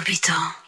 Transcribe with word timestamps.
exorbitant. 0.00 0.67